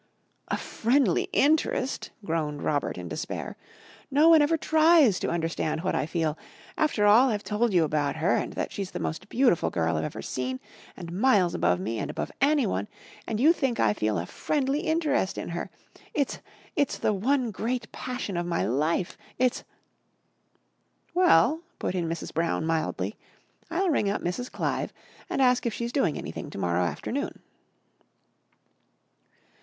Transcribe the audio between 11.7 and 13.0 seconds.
me and above anyone